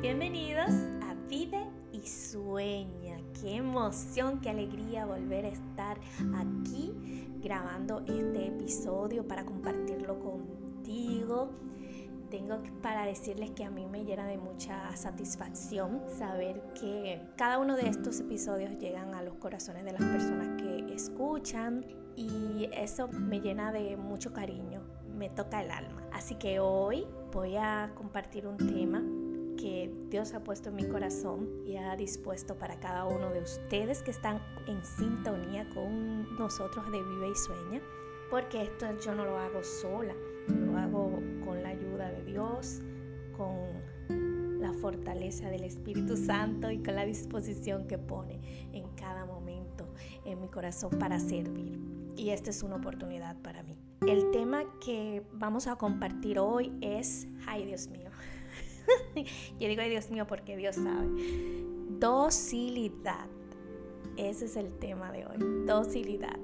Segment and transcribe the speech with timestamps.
[0.00, 0.70] Bienvenidos
[1.02, 3.18] a Vive y Sueña.
[3.38, 6.00] Qué emoción, qué alegría volver a estar
[6.34, 6.94] aquí
[7.42, 11.50] grabando este episodio para compartirlo contigo
[12.30, 17.76] tengo para decirles que a mí me llena de mucha satisfacción saber que cada uno
[17.76, 21.84] de estos episodios llegan a los corazones de las personas que escuchan
[22.16, 24.82] y eso me llena de mucho cariño,
[25.16, 26.02] me toca el alma.
[26.12, 29.02] Así que hoy voy a compartir un tema
[29.56, 34.02] que Dios ha puesto en mi corazón y ha dispuesto para cada uno de ustedes
[34.02, 37.80] que están en sintonía con nosotros de Vive y Sueña,
[38.30, 40.14] porque esto yo no lo hago sola,
[40.48, 42.80] lo hago con la ayuda de Dios,
[43.36, 48.40] con la fortaleza del Espíritu Santo y con la disposición que pone
[48.72, 49.86] en cada momento
[50.24, 51.81] en mi corazón para servir.
[52.16, 53.78] Y esta es una oportunidad para mí.
[54.06, 58.10] El tema que vamos a compartir hoy es, ay Dios mío,
[59.60, 61.08] yo digo ay Dios mío porque Dios sabe,
[61.98, 63.26] docilidad.
[64.16, 66.38] Ese es el tema de hoy, docilidad.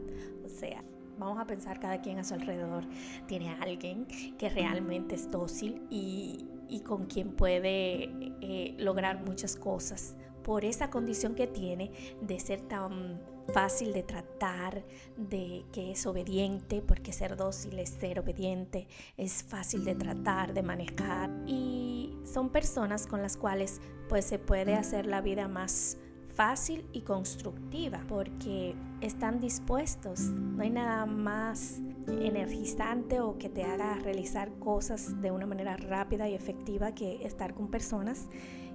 [0.44, 0.82] O sea,
[1.18, 2.84] vamos a pensar cada quien a su alrededor
[3.26, 4.06] tiene a alguien
[4.38, 6.46] que realmente es dócil y,
[6.86, 8.04] con quien puede
[8.40, 13.20] eh, lograr muchas cosas por esa condición que tiene de ser tan
[13.52, 14.84] fácil de tratar,
[15.16, 18.86] de que es obediente, porque ser dócil es ser obediente,
[19.16, 24.74] es fácil de tratar, de manejar y son personas con las cuales pues se puede
[24.74, 25.98] hacer la vida más
[26.34, 30.20] fácil y constructiva porque están dispuestos.
[30.20, 36.28] No hay nada más energizante o que te haga realizar cosas de una manera rápida
[36.28, 38.28] y efectiva que estar con personas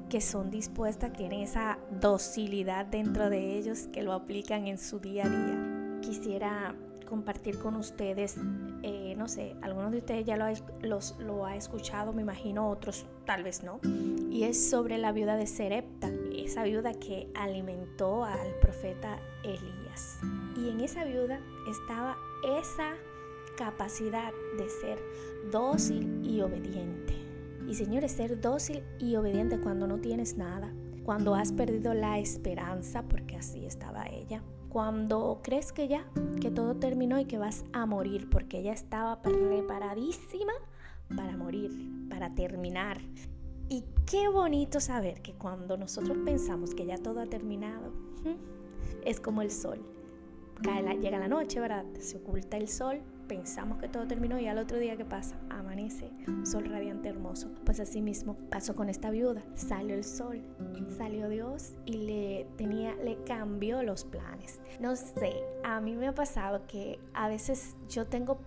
[0.09, 4.99] que son dispuestas, que tienen esa docilidad dentro de ellos, que lo aplican en su
[4.99, 5.99] día a día.
[6.01, 6.75] Quisiera
[7.13, 8.37] compartir con ustedes,
[8.81, 10.45] eh, no sé, algunos de ustedes ya lo,
[10.81, 13.79] los, lo ha escuchado, me imagino, otros tal vez no,
[14.31, 20.19] y es sobre la viuda de Serepta, esa viuda que alimentó al profeta Elías.
[20.57, 22.17] Y en esa viuda estaba
[22.59, 22.93] esa
[23.57, 24.99] capacidad de ser
[25.51, 27.22] dócil y obediente.
[27.67, 33.03] Y señores, ser dócil y obediente cuando no tienes nada, cuando has perdido la esperanza,
[33.03, 36.05] porque así estaba ella, cuando crees que ya,
[36.41, 40.53] que todo terminó y que vas a morir, porque ella estaba preparadísima
[41.15, 41.71] para morir,
[42.09, 42.99] para terminar.
[43.69, 47.93] Y qué bonito saber que cuando nosotros pensamos que ya todo ha terminado,
[49.05, 49.79] es como el sol.
[50.61, 51.85] Cae llega la noche, ¿verdad?
[51.99, 56.11] Se oculta el sol, pensamos que todo terminó y al otro día que pasa, amanece,
[56.43, 57.49] sol radiante hermoso.
[57.65, 59.43] Pues así mismo pasó con esta viuda.
[59.55, 60.41] Salió el sol,
[60.97, 64.61] salió Dios y le tenía, le cambió los planes.
[64.79, 68.39] No sé, a mí me ha pasado que a veces yo tengo,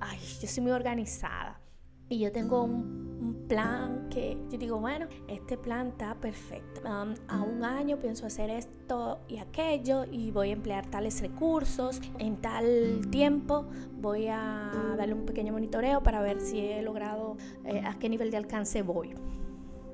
[0.00, 1.60] ay, yo soy muy organizada
[2.08, 3.09] y yo tengo un,
[3.50, 6.82] plan que yo digo, bueno, este plan está perfecto.
[6.82, 12.00] Um, a un año pienso hacer esto y aquello y voy a emplear tales recursos.
[12.20, 13.66] En tal tiempo
[14.00, 18.30] voy a darle un pequeño monitoreo para ver si he logrado eh, a qué nivel
[18.30, 19.14] de alcance voy.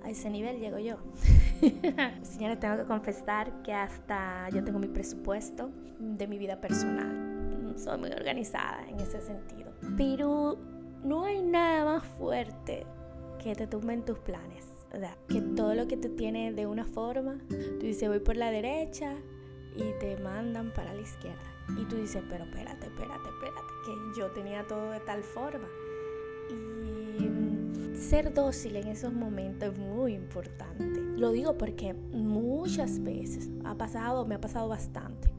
[0.03, 0.99] A ese nivel llego yo.
[2.22, 7.75] Señores, tengo que confesar que hasta yo tengo mi presupuesto de mi vida personal.
[7.78, 9.72] Soy muy organizada en ese sentido.
[9.97, 10.59] Pero
[11.03, 12.84] no hay nada más fuerte
[13.47, 14.67] que te tumben tus planes.
[14.93, 18.37] O sea, que todo lo que te tiene de una forma, tú dices voy por
[18.37, 19.15] la derecha
[19.77, 21.45] y te mandan para la izquierda.
[21.81, 25.69] Y tú dices, pero espérate, espérate, espérate, que yo tenía todo de tal forma.
[26.51, 31.01] Y ser dócil en esos momentos es muy importante.
[31.17, 35.31] Lo digo porque muchas veces ha pasado, me ha pasado bastante.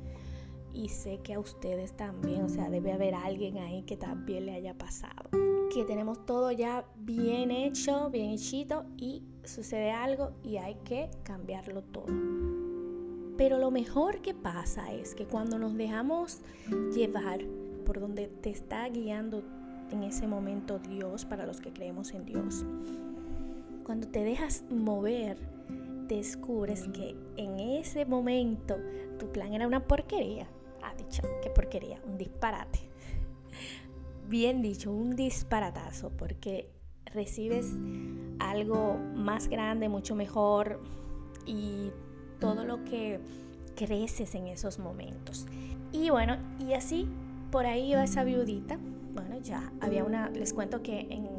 [0.74, 4.53] Y sé que a ustedes también, o sea, debe haber alguien ahí que también le
[4.53, 5.29] haya pasado
[5.77, 11.83] que tenemos todo ya bien hecho, bien hechito y sucede algo y hay que cambiarlo
[11.83, 12.07] todo.
[13.38, 16.39] Pero lo mejor que pasa es que cuando nos dejamos
[16.95, 17.41] llevar
[17.85, 19.44] por donde te está guiando
[19.91, 22.65] en ese momento Dios, para los que creemos en Dios,
[23.83, 25.38] cuando te dejas mover,
[26.07, 28.77] descubres que en ese momento
[29.19, 30.47] tu plan era una porquería.
[30.81, 32.87] Ah, dicho, qué porquería, un disparate
[34.27, 36.69] bien dicho, un disparatazo, porque
[37.06, 37.74] recibes
[38.39, 40.81] algo más grande, mucho mejor
[41.45, 41.91] y
[42.39, 43.19] todo lo que
[43.75, 45.45] creces en esos momentos.
[45.91, 47.07] Y bueno, y así
[47.51, 48.77] por ahí iba esa viudita.
[49.13, 51.30] Bueno, ya había una, les cuento que en,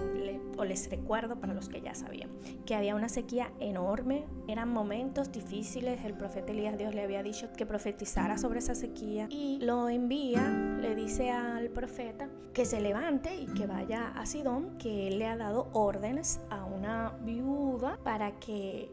[0.59, 2.31] o les recuerdo para los que ya sabían,
[2.67, 7.49] que había una sequía enorme, eran momentos difíciles, el profeta Elías Dios le había dicho
[7.57, 10.43] que profetizara sobre esa sequía y lo envía,
[10.81, 15.27] le dice al profeta que se levante y que vaya a Sidón, que él le
[15.27, 18.91] ha dado órdenes a una viuda para que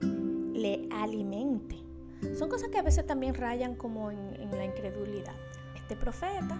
[0.54, 1.78] le alimente.
[2.38, 5.36] Son cosas que a veces también rayan como en, en la incredulidad.
[5.76, 6.60] Este profeta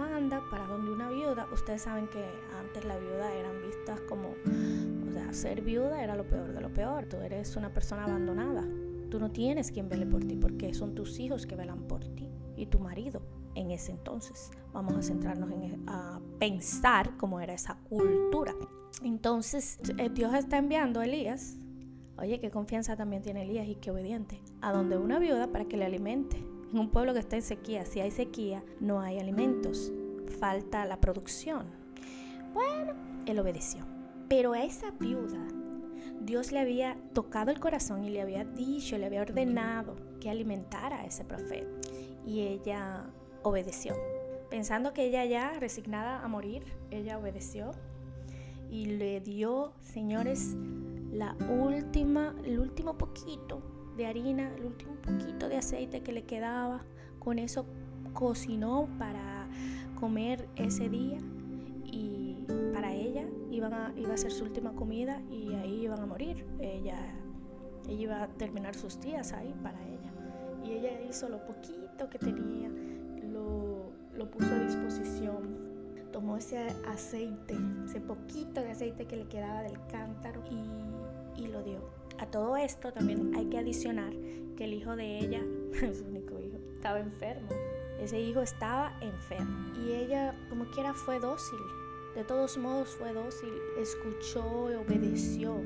[0.00, 2.24] manda para donde una viuda, ustedes saben que
[2.70, 7.06] antes la viuda eran vistas como, o ser viuda era lo peor de lo peor.
[7.06, 8.64] Tú eres una persona abandonada.
[9.10, 12.30] Tú no tienes quien vele por ti porque son tus hijos que velan por ti
[12.56, 13.22] y tu marido
[13.56, 14.50] en ese entonces.
[14.72, 18.54] Vamos a centrarnos en e, a pensar cómo era esa cultura.
[19.02, 21.56] Entonces, eh, Dios está enviando a Elías.
[22.18, 24.40] Oye, qué confianza también tiene Elías y qué obediente.
[24.60, 26.36] A donde una viuda para que le alimente
[26.70, 29.92] en un pueblo que está en sequía, si hay sequía, no hay alimentos,
[30.38, 31.79] falta la producción.
[32.52, 32.94] Bueno,
[33.26, 33.84] él obedeció.
[34.28, 35.40] Pero a esa viuda,
[36.20, 41.00] Dios le había tocado el corazón y le había dicho, le había ordenado que alimentara
[41.00, 41.68] a ese profeta.
[42.24, 43.06] Y ella
[43.42, 43.94] obedeció.
[44.50, 47.72] Pensando que ella ya resignada a morir, ella obedeció
[48.70, 50.56] y le dio, señores,
[51.12, 53.62] la última, el último poquito
[53.96, 56.84] de harina, el último poquito de aceite que le quedaba.
[57.18, 57.66] Con eso
[58.12, 59.48] cocinó para
[59.98, 61.18] comer ese día
[63.96, 66.46] iba a ser su última comida y ahí iban a morir.
[66.58, 66.98] Ella,
[67.88, 70.12] ella iba a terminar sus días ahí para ella.
[70.64, 72.68] Y ella hizo lo poquito que tenía,
[73.22, 75.70] lo, lo puso a disposición
[76.10, 76.58] tomó ese
[76.88, 81.78] aceite, ese poquito de aceite que le quedaba del cántaro y, y lo dio.
[82.18, 84.12] A todo esto también hay que adicionar
[84.56, 85.40] que el hijo de ella,
[85.94, 87.48] su único hijo, estaba enfermo.
[88.00, 91.58] Ese hijo estaba enfermo y ella como quiera fue dócil.
[92.14, 95.60] De todos modos fue dócil, escuchó y obedeció.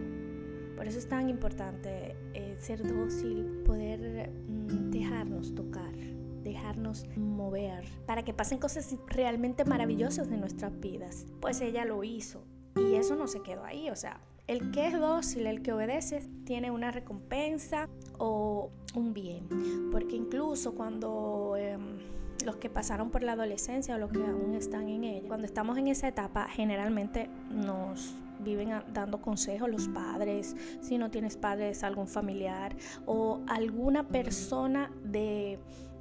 [0.77, 5.95] Por eso es tan importante eh, ser dócil, poder mm, dejarnos tocar,
[6.43, 11.27] dejarnos mover, para que pasen cosas realmente maravillosas en nuestras vidas.
[11.41, 12.45] Pues ella lo hizo
[12.77, 16.29] y eso no se quedó ahí, o sea, el que es dócil, el que obedece,
[16.45, 17.89] tiene una recompensa
[18.19, 19.49] o un bien.
[19.91, 21.99] Porque incluso cuando em,
[22.45, 25.79] los que pasaron por la adolescencia o los que aún están en ella, cuando estamos
[25.79, 32.09] en esa etapa, generalmente nos viven dando consejos los padres, si no tienes padres, algún
[32.09, 32.77] familiar
[33.07, 35.59] o alguna persona de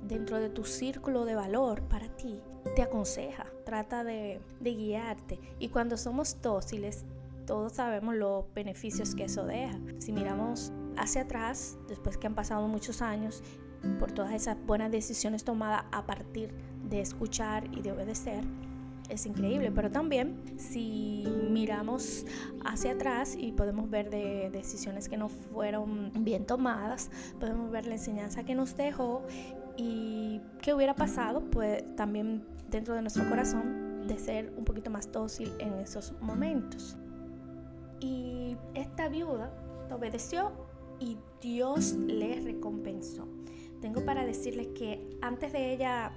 [0.08, 2.42] dentro de tu círculo de valor para ti
[2.76, 5.40] te aconseja, trata de, de guiarte.
[5.60, 7.06] Y cuando somos dóciles,
[7.46, 9.78] todos sabemos los beneficios que eso deja.
[10.00, 13.44] Si miramos hacia atrás, después que han pasado muchos años,
[14.00, 16.54] por todas esas buenas decisiones tomadas a partir
[16.90, 18.44] de escuchar y de obedecer,
[19.10, 19.72] es increíble.
[19.72, 22.26] Pero también si miramos
[22.66, 27.10] hacia atrás y podemos ver de decisiones que no fueron bien tomadas,
[27.40, 29.24] podemos ver la enseñanza que nos dejó
[29.78, 35.12] y qué hubiera pasado, pues también dentro de nuestro corazón de ser un poquito más
[35.12, 36.98] dócil en esos momentos.
[38.00, 39.52] Y esta viuda
[39.92, 40.52] obedeció
[41.00, 43.28] y Dios le recompensó.
[43.84, 46.14] Tengo para decirles que antes de ella,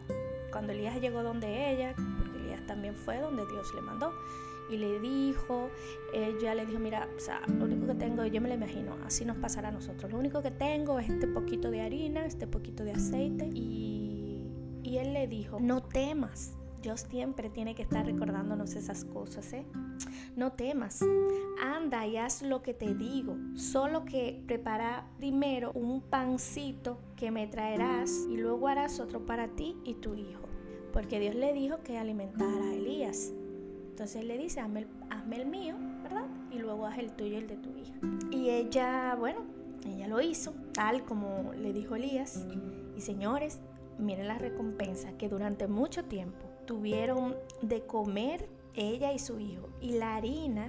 [0.52, 4.12] cuando Elías llegó donde ella, porque Elías también fue donde Dios le mandó,
[4.70, 5.68] y le dijo,
[6.14, 9.24] ella le dijo, mira, o sea, lo único que tengo, yo me lo imagino, así
[9.24, 12.84] nos pasará a nosotros, lo único que tengo es este poquito de harina, este poquito
[12.84, 14.46] de aceite, y,
[14.84, 16.52] y él le dijo, no temas,
[16.82, 19.66] Dios siempre tiene que estar recordándonos esas cosas, ¿eh?
[20.36, 21.02] No temas,
[21.62, 27.46] anda y haz lo que te digo, solo que prepara primero un pancito que me
[27.46, 30.42] traerás y luego harás otro para ti y tu hijo,
[30.92, 33.32] porque Dios le dijo que alimentara a Elías.
[33.90, 34.86] Entonces le dice, hazme
[35.36, 36.26] el, mío, ¿verdad?
[36.50, 37.94] Y luego haz el tuyo y el de tu hija.
[38.30, 39.40] Y ella, bueno,
[39.86, 42.46] ella lo hizo, tal como le dijo Elías.
[42.94, 43.58] Y señores,
[43.98, 49.68] miren la recompensa que durante mucho tiempo tuvieron de comer ella y su hijo.
[49.80, 50.68] Y la harina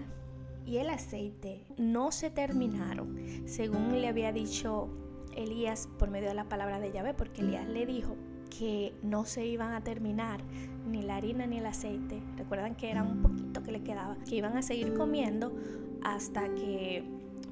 [0.66, 4.90] y el aceite no se terminaron, según le había dicho
[5.36, 8.16] Elías por medio de la palabra de Yahvé, porque Elías le dijo
[8.58, 10.42] que no se iban a terminar
[10.88, 12.22] ni la harina ni el aceite.
[12.38, 15.54] Recuerdan que era un poquito que le quedaba, que iban a seguir comiendo
[16.04, 17.04] hasta que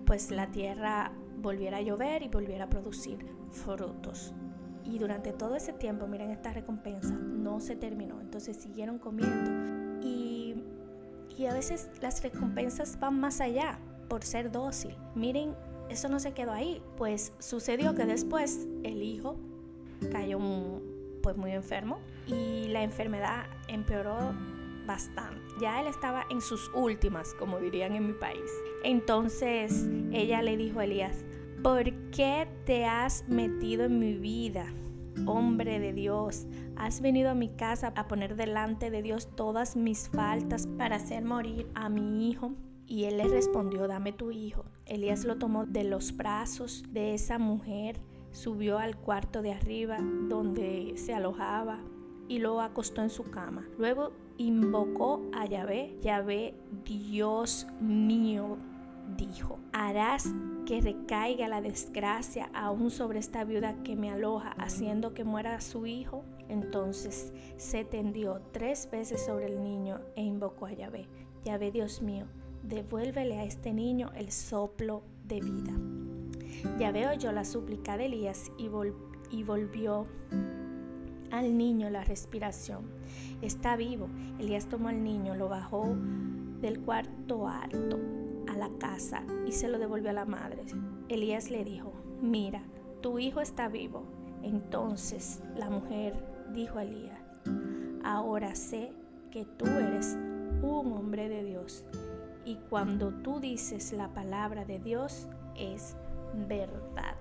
[0.05, 4.33] pues la tierra volviera a llover y volviera a producir frutos.
[4.83, 8.21] Y durante todo ese tiempo, miren esta recompensa, no se terminó.
[8.21, 9.74] Entonces siguieron comiendo.
[11.37, 14.95] Y, a veces las recompensas van más allá por ser dócil.
[15.15, 15.55] Miren,
[15.89, 16.81] eso no se quedó ahí.
[16.97, 19.35] Pues sucedió que después el hijo
[20.11, 20.39] cayó
[21.21, 24.33] pues muy enfermo y la enfermedad empeoró
[24.85, 25.41] bastante.
[25.59, 28.51] Ya él estaba en sus últimas, como dirían en mi país.
[28.83, 31.25] Entonces ella le dijo a Elías,
[31.63, 34.67] ¿por qué te has metido en mi vida?
[35.25, 40.09] Hombre de Dios, has venido a mi casa a poner delante de Dios todas mis
[40.09, 42.53] faltas para hacer morir a mi hijo.
[42.87, 44.65] Y él le respondió, dame tu hijo.
[44.85, 47.99] Elías lo tomó de los brazos de esa mujer,
[48.31, 49.97] subió al cuarto de arriba
[50.29, 51.79] donde se alojaba
[52.27, 53.67] y lo acostó en su cama.
[53.77, 55.97] Luego invocó a Yahvé.
[56.01, 56.53] Yahvé,
[56.83, 58.57] Dios mío,
[59.17, 60.33] dijo, harás
[60.65, 65.85] que recaiga la desgracia aún sobre esta viuda que me aloja, haciendo que muera su
[65.85, 66.23] hijo.
[66.49, 71.07] Entonces se tendió tres veces sobre el niño e invocó a Yahvé.
[71.43, 72.25] Yahvé, Dios mío,
[72.63, 75.73] devuélvele a este niño el soplo de vida.
[76.79, 78.69] Yahvé oyó la súplica de Elías y,
[79.29, 80.07] y volvió
[81.31, 82.85] al niño la respiración.
[83.41, 84.07] Está vivo.
[84.39, 85.95] Elías tomó al niño, lo bajó
[86.61, 88.24] del cuarto alto
[88.55, 90.63] la casa y se lo devolvió a la madre.
[91.09, 92.63] Elías le dijo, mira,
[93.01, 94.03] tu hijo está vivo.
[94.43, 96.13] Entonces la mujer
[96.53, 97.19] dijo a Elías,
[98.03, 98.91] ahora sé
[99.31, 100.17] que tú eres
[100.61, 101.83] un hombre de Dios
[102.45, 105.97] y cuando tú dices la palabra de Dios es
[106.47, 107.15] verdad.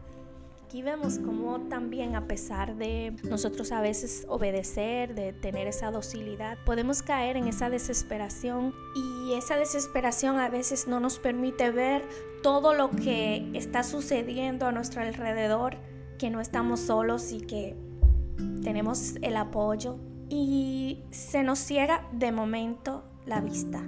[0.74, 6.58] Aquí vemos cómo también a pesar de nosotros a veces obedecer, de tener esa docilidad,
[6.66, 12.02] podemos caer en esa desesperación y esa desesperación a veces no nos permite ver
[12.42, 15.76] todo lo que está sucediendo a nuestro alrededor,
[16.18, 17.76] que no estamos solos y que
[18.64, 23.80] tenemos el apoyo y se nos ciega de momento la vista.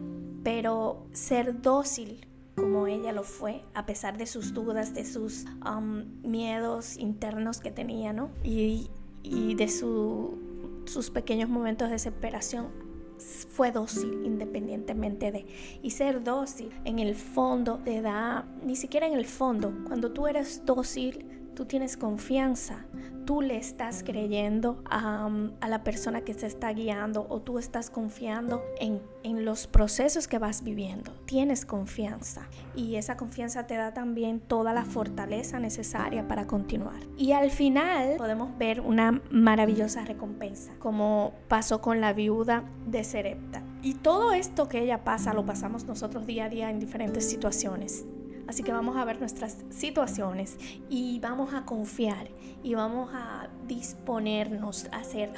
[0.45, 2.25] Pero ser dócil
[2.57, 7.71] como ella lo fue, a pesar de sus dudas, de sus um, miedos internos que
[7.71, 8.31] tenía, ¿no?
[8.43, 8.91] Y,
[9.23, 12.69] de sus pequeños momentos de desesperación,
[13.51, 15.47] fue dócil independientemente de.
[15.83, 20.27] Y ser dócil en el fondo te da, ni siquiera en el fondo, cuando tú
[20.27, 22.87] eres dócil, tú tienes confianza,
[23.27, 25.29] tú le estás creyendo a,
[25.69, 30.39] la persona que se está guiando o tú estás confiando en, en los procesos que
[30.39, 31.13] vas viviendo.
[31.27, 37.01] Tienes confianza y esa confianza te da también toda la fortaleza necesaria para continuar.
[37.19, 43.63] Y al final podemos ver una maravillosa recompensa, como pasó con la viuda de Serepta.
[43.83, 48.07] Y todo esto que ella pasa lo pasamos nosotros día a día en diferentes situaciones.
[48.49, 50.57] Así que vamos a ver nuestras situaciones
[50.89, 52.29] y vamos a confiar
[52.63, 55.33] y vamos a disponernos a ser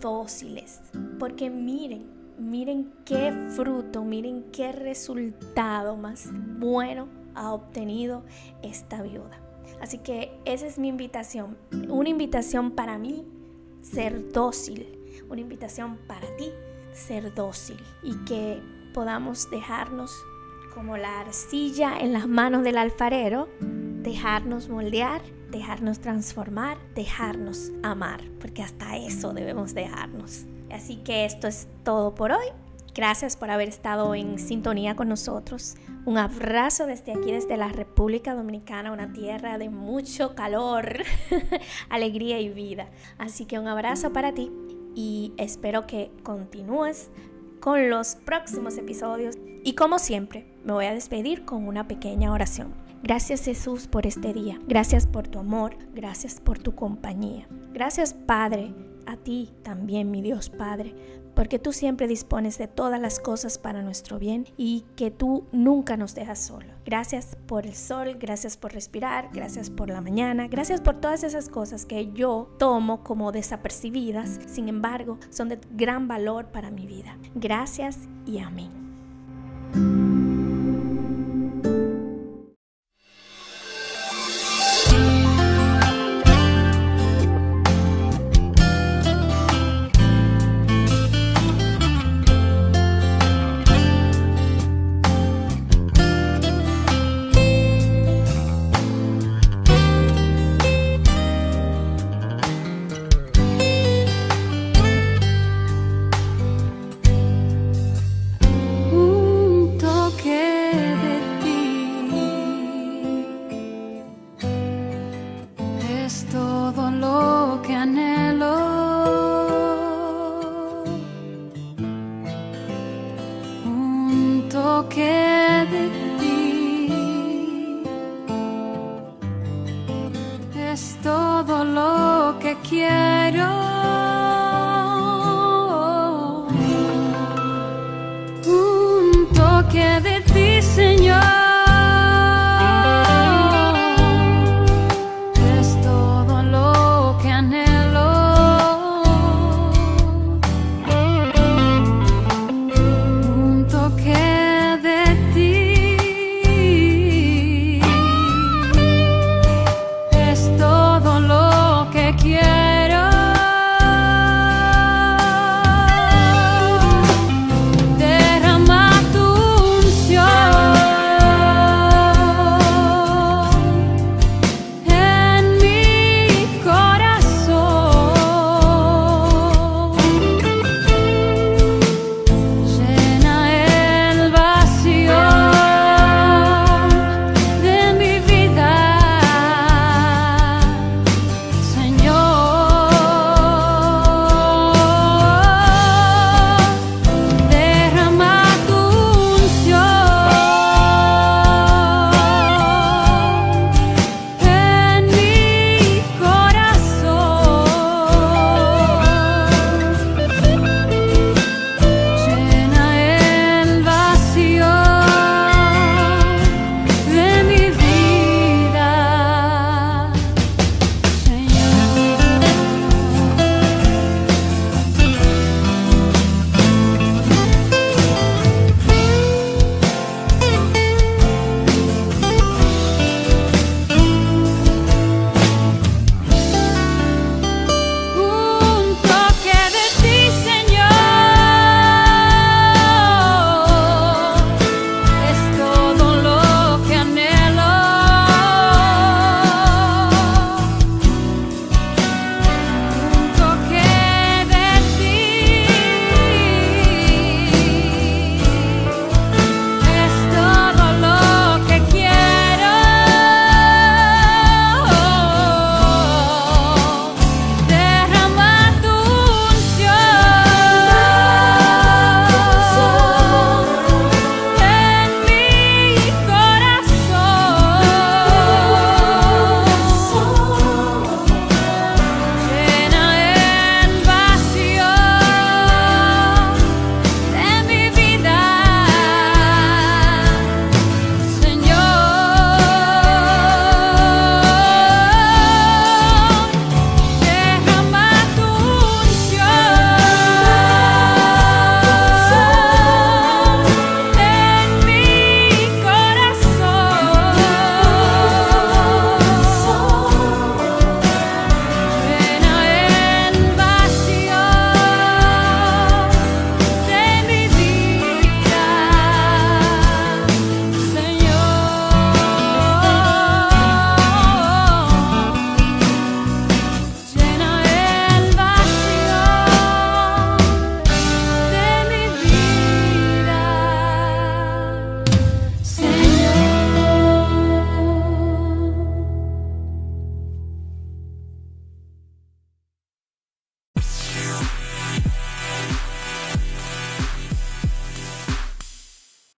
[0.00, 0.80] dóciles.
[1.18, 2.06] Porque miren,
[2.38, 8.24] miren qué fruto, miren qué resultado más bueno ha obtenido
[8.62, 9.40] esta viuda.
[9.80, 11.56] Así que esa es mi invitación,
[11.88, 13.24] una invitación para mí,
[13.80, 14.98] ser dócil,
[15.30, 16.50] una invitación para ti,
[16.92, 18.60] ser dócil y que
[18.92, 20.12] podamos dejarnos
[20.74, 28.62] como la arcilla en las manos del alfarero, dejarnos moldear, dejarnos transformar, dejarnos amar, porque
[28.62, 30.46] hasta eso debemos dejarnos.
[30.70, 32.46] Así que esto es todo por hoy.
[32.94, 35.76] Gracias por haber estado en sintonía con nosotros.
[36.04, 41.04] Un abrazo desde aquí, desde la República Dominicana, una tierra de mucho calor,
[41.88, 42.88] alegría y vida.
[43.18, 44.50] Así que un abrazo para ti
[44.94, 47.10] y espero que continúes
[47.60, 49.36] con los próximos episodios.
[49.62, 52.72] Y como siempre, me voy a despedir con una pequeña oración.
[53.02, 54.58] Gracias Jesús por este día.
[54.66, 55.76] Gracias por tu amor.
[55.94, 57.48] Gracias por tu compañía.
[57.72, 58.74] Gracias Padre,
[59.06, 60.94] a ti también mi Dios Padre,
[61.34, 65.96] porque tú siempre dispones de todas las cosas para nuestro bien y que tú nunca
[65.96, 66.68] nos dejas solo.
[66.84, 71.48] Gracias por el sol, gracias por respirar, gracias por la mañana, gracias por todas esas
[71.48, 77.16] cosas que yo tomo como desapercibidas, sin embargo, son de gran valor para mi vida.
[77.34, 78.79] Gracias y amén.